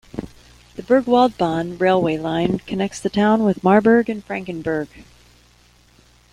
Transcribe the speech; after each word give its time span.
The 0.77 0.81
"Burgwaldbahn" 0.81 1.79
railway 1.79 2.17
line 2.17 2.57
connects 2.57 2.99
the 2.99 3.11
town 3.11 3.43
with 3.43 3.63
Marburg 3.63 4.09
and 4.09 4.25
Frankenberg. 4.27 4.87